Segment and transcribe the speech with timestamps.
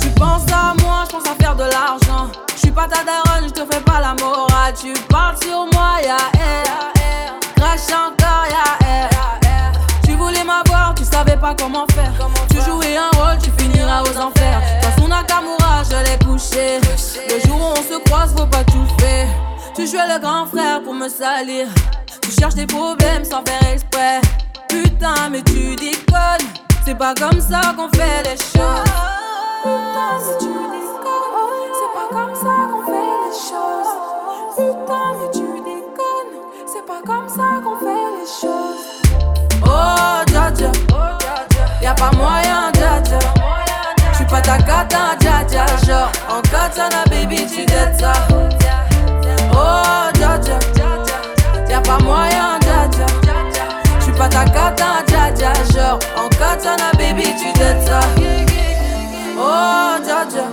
[0.00, 2.30] tu penses à moi, j'pense à faire de l'argent.
[2.56, 4.74] J'suis pas ta daronne, j'te fais pas la morale.
[4.80, 6.92] Tu parles sur moi, y'a air.
[7.56, 9.10] Crash encore, y'a air.
[10.04, 12.12] Tu voulais m'avoir, tu savais pas comment faire.
[12.50, 14.62] Tu jouais un rôle, tu finiras aux enfers.
[14.82, 16.80] Dans son Nakamura, je l'ai couché.
[17.28, 19.28] Le jour où on se croise, faut pas tout faire.
[19.76, 21.66] Tu jouais le grand frère pour me salir.
[22.22, 24.20] Tu cherches des problèmes sans faire exprès.
[24.68, 26.63] Putain, mais tu déconnes.
[26.86, 28.92] C'est pas comme ça qu'on fait les choses.
[29.62, 33.92] Putain, si tu déconnes, c'est pas comme ça qu'on fait les choses.
[34.54, 36.34] Putain, mais tu déconnes,
[36.66, 38.84] c'est pas comme ça qu'on fait les choses.
[39.64, 40.70] Oh, dja dja,
[41.80, 43.18] y'a pas moyen, dja dja.
[44.12, 48.12] J'suis pas ta cata, dja dja, genre en katana, baby, tu dettes ça.
[49.52, 50.58] Oh, dja dja,
[51.66, 52.53] y'a pas moyen,
[54.16, 58.00] pas ta cata, dja dja, genre en katana, baby, tu dettes ça.
[59.36, 60.46] Oh, dja dja,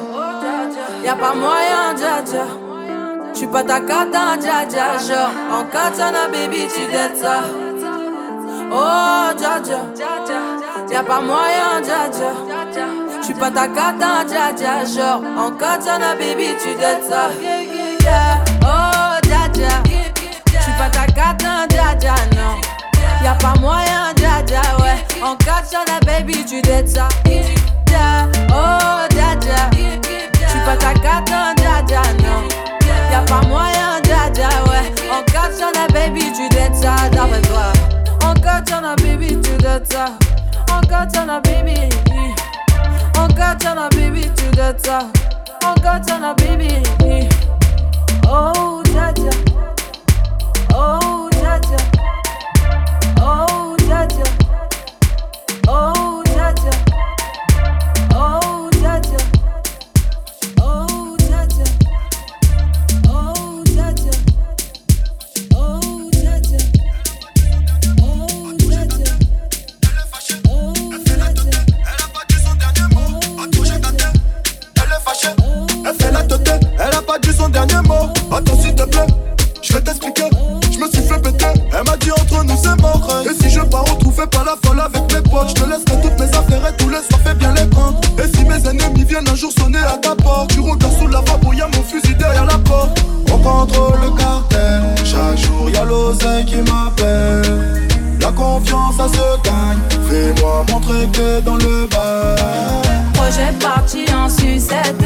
[1.04, 2.46] y'a pas moyen, dja dja.
[3.34, 7.42] J'suis pas ta cata, dja dja, genre en katana, baby, tu dettes ça.
[8.72, 9.82] Oh, dja dja,
[10.92, 12.32] y'a pas moyen, dja dja.
[13.22, 17.30] J'suis pas ta cata, dja dja, genre en katana, baby, tu dettes ça.
[18.64, 19.74] Oh, dja dja,
[20.48, 22.71] j'suis pas ta cata, dja dja, non.
[23.24, 24.98] Y'a pas moyen, dja dja, ouais.
[25.24, 27.08] En katana, baby, tu dettes ça.
[28.50, 32.48] Oh, dja dja, j'suis pas ta cata, dja dja, non.
[33.12, 34.92] Y'a pas moyen, dja dja, ouais.
[35.12, 37.72] En katana, baby, tu dettes ça, d'après toi.
[38.26, 40.06] En katana, baby, tu dettes ça.
[40.72, 41.90] En katana, baby.
[43.18, 45.00] En katana, baby, tu dettes ça.
[45.64, 46.51] En katana, baby.
[89.52, 92.58] Jour sonner à ta porte, tu regardes sous la vape, y'a mon fusil derrière la
[92.58, 93.04] porte.
[93.32, 94.82] On contrôle le cartel.
[95.04, 97.88] Chaque jour, y'a l'oseille qui m'appelle.
[98.20, 99.80] La confiance, ça se gagne.
[100.08, 102.36] Fais-moi montrer que dans le bas.
[103.14, 105.06] Projet parti en sucette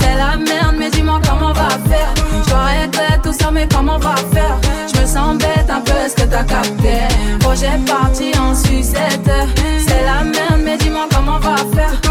[0.00, 3.96] C'est la merde mais dis-moi comment on va faire Je regrette tout ça mais comment
[3.96, 4.58] on va faire?
[4.92, 6.98] Je me sens bête un peu est-ce que t'as capté?
[7.38, 9.30] Projet parti en sucette
[9.86, 12.09] C'est la merde mais dis-moi comment on va faire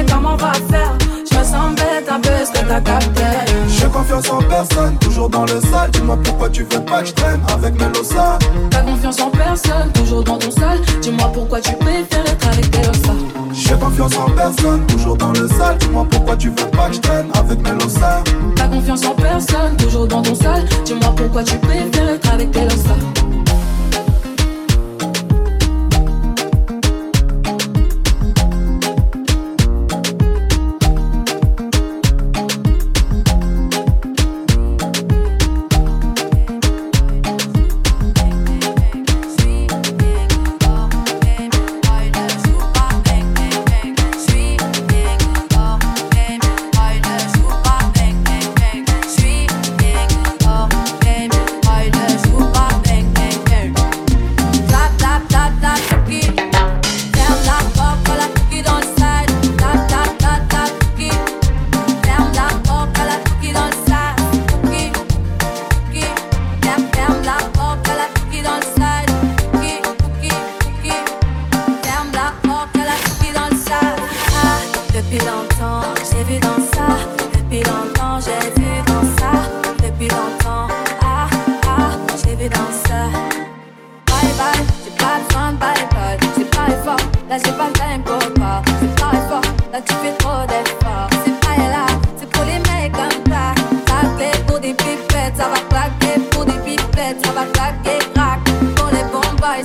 [0.00, 0.96] mais comment on va faire
[1.30, 3.22] Je me sens bête un peu est-ce que t'as capté?
[3.68, 5.90] J'ai confiance en personne, toujours dans le sale.
[5.92, 8.38] Dis-moi pourquoi tu veux pas que je traîne avec Melosa.
[8.70, 12.78] T'as confiance en personne, toujours dans ton sol Dis-moi pourquoi tu préfères être avec tes
[12.78, 13.12] losa
[13.52, 15.78] J'ai confiance en personne, toujours dans le sale.
[15.78, 18.22] Dis-moi pourquoi tu veux pas que je traîne avec Melosa.
[18.56, 22.60] T'as confiance en personne, toujours dans ton sol Dis-moi pourquoi tu préfères être avec tes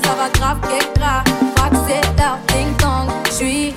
[0.06, 1.24] ça va grave, qu'est grave.
[1.58, 2.00] Faxé,
[2.50, 3.74] ding dong, j'suis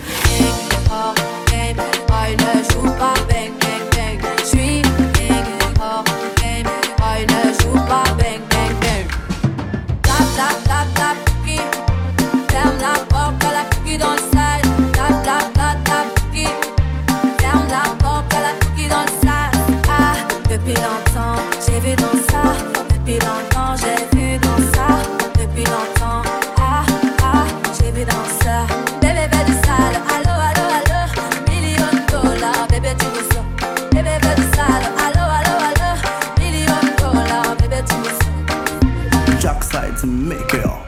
[39.41, 40.88] Jack sides make it.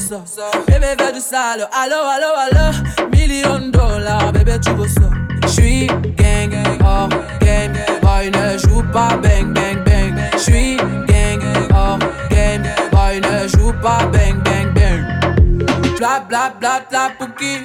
[0.00, 0.50] Ça.
[0.66, 1.68] Bébé du sale.
[1.72, 3.08] Allo, allo, allo.
[3.12, 5.10] Million dollars, bébé, tu veux ça.
[5.46, 6.52] J'suis gang,
[6.82, 7.08] oh
[7.40, 7.74] game.
[8.02, 10.14] Boy, ne joue pas bang, bang, bang.
[10.38, 11.42] J'suis gang,
[11.74, 11.98] oh
[12.30, 12.62] game.
[12.90, 15.96] Boy, ne joue pas bang, bang, bang.
[15.98, 17.64] Bla, bla, bla, bla, pouki.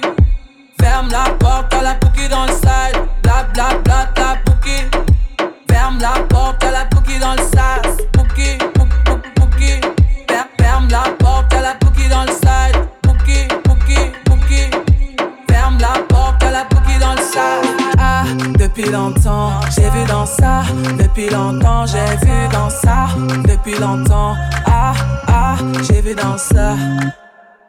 [0.80, 3.00] Ferme la porte à la pouki dans le side.
[3.22, 4.82] Bla, bla, bla, bla, pouki.
[5.70, 7.96] Ferme la porte à la pouki dans le sas.
[8.12, 9.95] Pouki, pouki, pouki.
[10.88, 12.76] Ferme la porte à la pouki dans le side.
[13.02, 14.70] Pouki, pouki, pouki.
[15.48, 17.66] Ferme la porte à la pouki dans le sas.
[17.98, 18.24] Ah,
[18.58, 20.62] depuis longtemps, j'ai vu dans ça.
[20.98, 23.08] Depuis longtemps, j'ai vu dans ça.
[23.48, 24.92] Depuis longtemps, ah,
[25.26, 25.56] ah,
[25.88, 26.74] j'ai vu dans ça.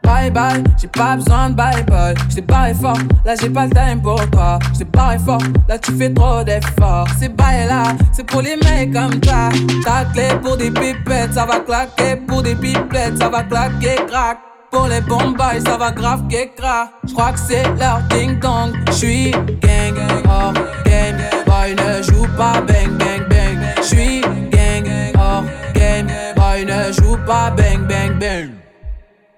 [0.08, 2.16] Bye bye, j'ai pas besoin de bye bye.
[2.30, 4.58] J't'ai barré fort, là j'ai pas le time pour toi.
[4.74, 7.08] J't'ai barré fort, là tu fais trop d'efforts.
[7.20, 7.84] C'est bye là,
[8.14, 9.50] c'est pour les mecs comme toi.
[9.84, 12.16] Ta clé pour des pipettes, ça va claquer.
[12.26, 14.38] Pour des pipettes, ça va claquer, crack.
[14.72, 16.24] Pour les bombes, ça va grave
[16.56, 16.90] crack.
[17.06, 18.74] J'crois que c'est leur ding dong.
[18.92, 19.98] J'suis gang,
[20.30, 20.54] hors
[20.86, 21.18] game.
[21.46, 23.60] Boy ne joue pas bang bang bang.
[23.84, 26.08] J'suis gang, hors game.
[26.38, 28.67] Boy ne joue pas bang bang bang.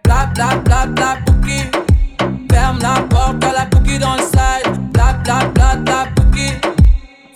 [0.09, 1.69] Bla bla bla bla pouki.
[2.51, 4.91] Ferme la porte à la pouki dans le side.
[4.91, 6.49] Bla bla bla bla pouki.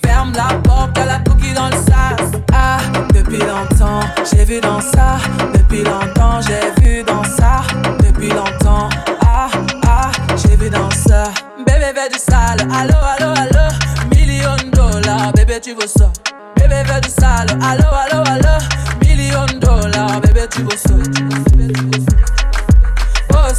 [0.03, 2.31] Ferme la porte à la pouki dans le sas.
[2.51, 2.79] Ah,
[3.13, 5.19] depuis longtemps, j'ai vu dans ça.
[5.53, 7.61] Depuis longtemps, j'ai vu dans ça.
[7.99, 8.89] Depuis longtemps,
[9.21, 9.49] ah,
[9.85, 11.25] ah, j'ai vu dans ça.
[11.59, 12.67] Bébé veut du sale.
[12.73, 13.69] Allo, allo, allo.
[14.15, 16.11] Million dollars, bébé, tu veux ça.
[16.55, 17.55] Bébé veut du sale.
[17.61, 18.57] Allo, allo, allo.
[19.05, 22.02] Million dollars, bébé, tu veux ça.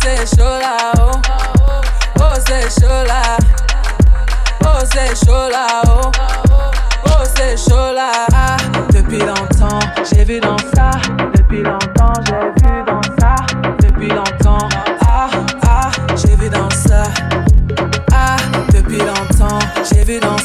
[0.05, 1.13] C'est chaud là, oh.
[2.21, 3.39] Oh, c'est chaud là.
[4.63, 6.11] Oh, c'est chaud là, oh.
[7.07, 8.27] Oh, c'est chaud là.
[8.93, 9.79] Depuis longtemps,
[10.13, 10.91] j'ai vu dans ça.
[11.35, 13.37] Depuis longtemps, j'ai vu dans ça.
[13.81, 14.69] Depuis longtemps,
[15.07, 15.31] ah,
[15.67, 17.05] ah, j'ai vu dans ça.
[18.13, 18.37] Ah,
[18.75, 19.59] depuis longtemps,
[19.91, 20.44] j'ai vu dans ça.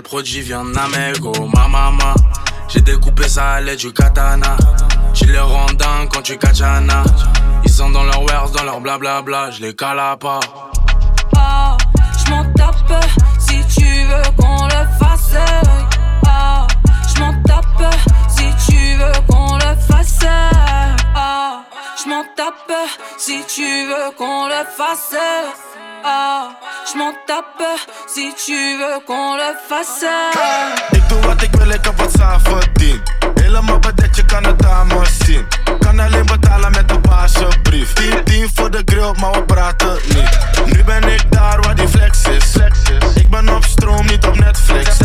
[0.00, 2.14] Le produit vient d'Amego, ma maman.
[2.68, 4.56] J'ai découpé ça à l'aide du katana.
[5.12, 5.66] Tu les rends
[6.10, 7.02] quand tu katana.
[7.64, 9.50] Ils sont dans leur wares, dans leur blablabla.
[9.50, 10.70] Je les cale à part.
[11.36, 11.76] Ah,
[12.18, 13.04] je m'en tape
[13.38, 15.36] si tu veux qu'on le fasse.
[16.26, 16.66] Ah,
[17.14, 17.94] je m'en tape
[18.28, 20.24] si tu veux qu'on le fasse.
[21.14, 21.62] Ah,
[22.02, 22.72] je m'en tape
[23.18, 25.14] si tu veux qu'on le fasse.
[26.02, 26.48] Ah,
[26.92, 27.62] je m'en tape
[28.06, 30.06] si tu veux qu'on le fasse.
[30.90, 33.00] Ik doe wat ik wil, ik heb wat zelf verdiend.
[33.34, 35.46] Helemaal bedekt, je kan het dame zien.
[35.78, 37.92] Kan alleen betalen met een baasjebrief.
[37.92, 40.38] 10, 10 voor de grill, maar we praten niet.
[40.64, 42.56] Nu ben ik daar waar die flex is.
[43.14, 44.98] Ik ben op stroom, niet op Netflix.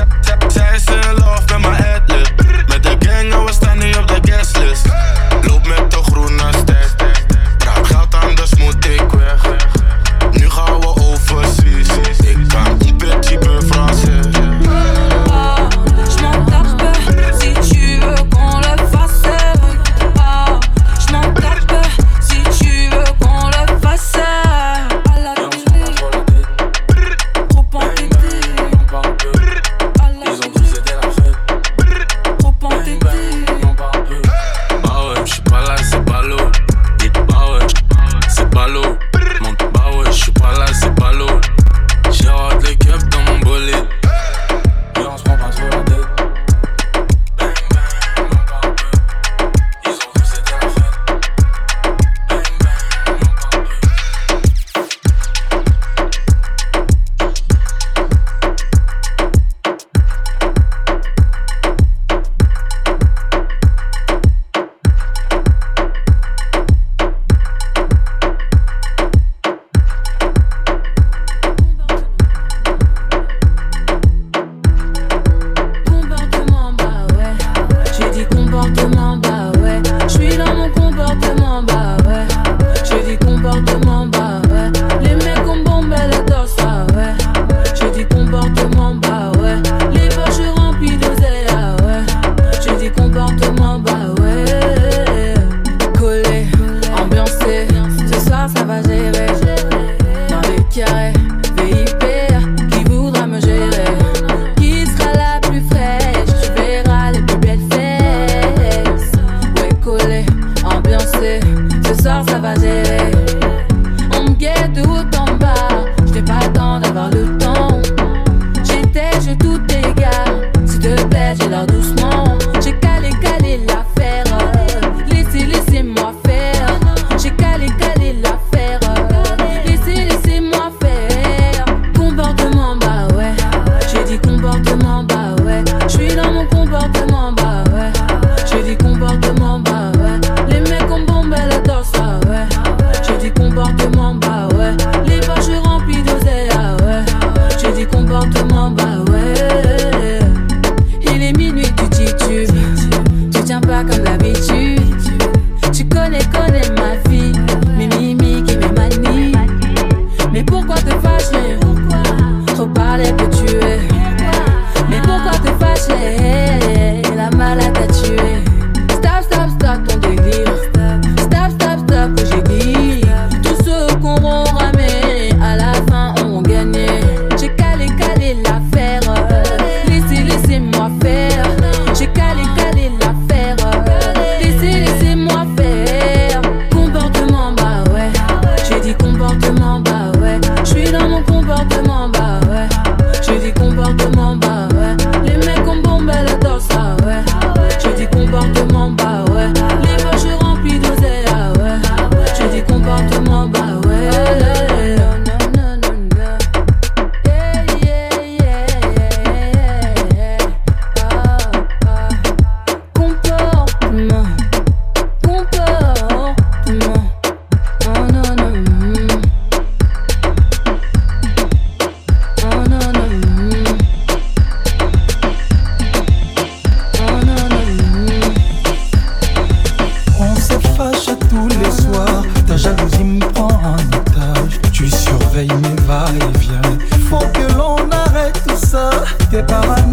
[239.35, 239.84] your power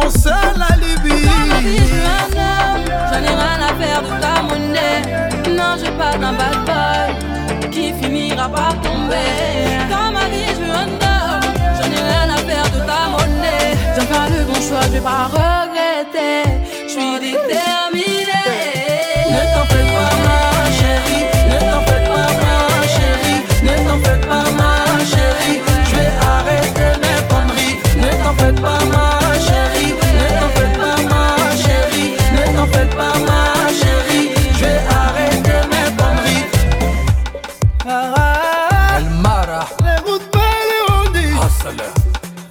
[0.00, 1.22] mon seul alibi.
[1.26, 2.28] Dans ma vie, je un
[3.08, 5.02] j'en ai rien à faire de ta monnaie.
[5.58, 9.34] Non, je pas d'un bad boy qui finira par tomber.
[9.90, 13.70] Dans ma vie, je veux un homme, j'en ai rien à faire de ta monnaie.
[13.96, 16.42] J'en faire le bon choix, je vais pas regretter.
[16.86, 17.87] Je suis déterminée.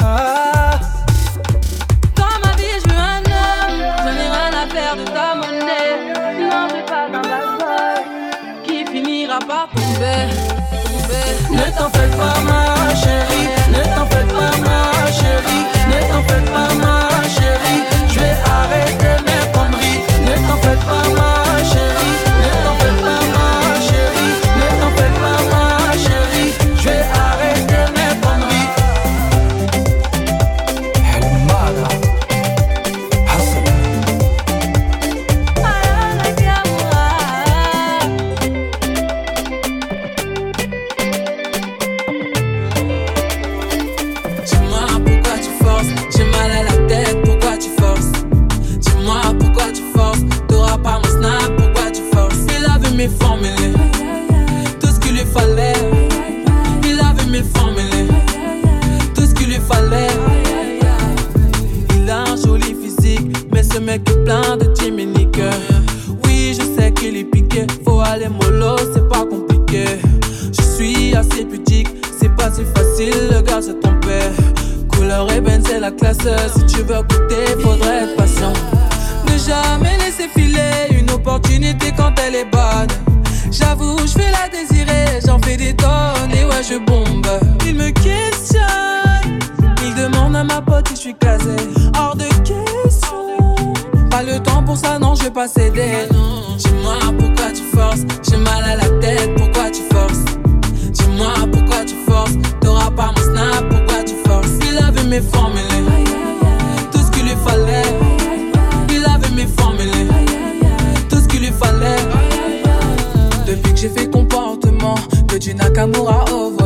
[0.04, 0.80] Ah.
[2.16, 3.80] Dans ma vie, je veux un homme.
[4.04, 5.92] Je n'ai rien à faire de ta monnaie.
[6.50, 8.00] Non, je pas un bad boy
[8.64, 10.28] qui finira par tomber.
[10.84, 11.30] tomber.
[11.52, 16.44] Ne t'en fais pas ma chérie, ne t'en fais pas ma chérie, ne t'en fais
[16.52, 16.77] pas ma
[86.70, 89.40] Il me questionne,
[89.86, 91.56] il demande à ma pote si je suis casé.
[91.98, 93.56] Hors de question.
[94.10, 96.10] Pas le temps pour ça, non, je vais pas céder.
[96.58, 98.02] Dis-moi pourquoi tu forces.
[98.30, 100.26] J'ai mal à la tête, pourquoi tu forces?
[100.92, 102.34] Dis-moi pourquoi tu forces.
[102.60, 104.60] T'auras pas mon snap, pourquoi tu forces?
[104.70, 106.04] Il avait mes formulés,
[106.92, 107.98] tout ce qu'il lui fallait.
[108.90, 110.10] Il avait mes formulés,
[111.10, 111.96] tout ce qu'il lui fallait.
[113.46, 114.96] Depuis que j'ai fait comportement
[115.30, 116.57] que du Nakamura au.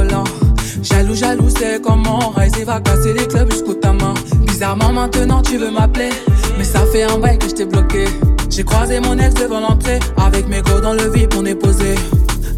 [0.82, 4.14] Jaloux, jaloux, c'est comment Rise va casser les clubs jusqu'au ta main
[4.48, 6.10] Bizarrement, maintenant tu veux m'appeler.
[6.58, 8.06] Mais ça fait un bail que je t'ai bloqué.
[8.50, 10.00] J'ai croisé mon ex devant l'entrée.
[10.18, 11.96] Avec mes gros dans le vide, on est posé.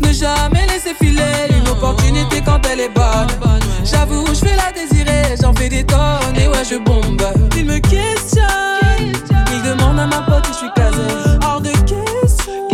[0.02, 3.28] Ne jamais laisser filer une opportunité quand elle est bonne.
[3.84, 7.22] J'avoue, je vais la désirer, j'en fais des tonnes et ouais, je bombe.
[7.58, 8.48] Il me questionne,
[9.52, 11.38] il demande à ma pote si je suis casée.
[11.46, 12.68] Hors de question,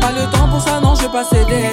[0.00, 1.67] pas le temps pour ça, non, je vais pas céder.